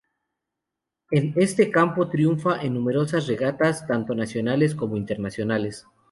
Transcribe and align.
En 1.11 1.33
este 1.35 1.69
campo 1.69 2.09
triunfa 2.09 2.59
en 2.63 2.73
numerosas 2.73 3.27
regatas, 3.27 3.85
tanto 3.85 4.15
nacionales 4.15 4.73
como 4.73 4.97
internacionales. 4.97 5.85